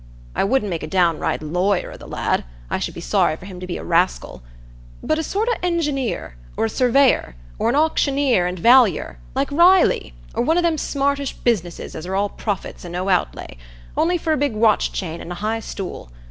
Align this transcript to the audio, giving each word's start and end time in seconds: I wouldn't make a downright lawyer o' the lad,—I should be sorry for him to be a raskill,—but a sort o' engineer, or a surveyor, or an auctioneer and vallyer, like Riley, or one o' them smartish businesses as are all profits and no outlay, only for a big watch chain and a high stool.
I 0.35 0.43
wouldn't 0.43 0.71
make 0.71 0.81
a 0.81 0.87
downright 0.87 1.43
lawyer 1.43 1.91
o' 1.91 1.95
the 1.95 2.07
lad,—I 2.07 2.79
should 2.79 2.95
be 2.95 3.01
sorry 3.01 3.35
for 3.35 3.45
him 3.45 3.59
to 3.59 3.67
be 3.67 3.77
a 3.77 3.83
raskill,—but 3.83 5.19
a 5.19 5.21
sort 5.21 5.47
o' 5.49 5.55
engineer, 5.61 6.37
or 6.57 6.65
a 6.65 6.69
surveyor, 6.69 7.35
or 7.59 7.69
an 7.69 7.75
auctioneer 7.75 8.47
and 8.47 8.57
vallyer, 8.57 9.17
like 9.35 9.51
Riley, 9.51 10.15
or 10.33 10.41
one 10.41 10.57
o' 10.57 10.61
them 10.63 10.79
smartish 10.79 11.33
businesses 11.43 11.93
as 11.93 12.07
are 12.07 12.15
all 12.15 12.29
profits 12.29 12.83
and 12.83 12.93
no 12.93 13.09
outlay, 13.09 13.57
only 13.95 14.17
for 14.17 14.33
a 14.33 14.37
big 14.37 14.53
watch 14.55 14.91
chain 14.91 15.21
and 15.21 15.31
a 15.31 15.35
high 15.45 15.59
stool. 15.59 16.11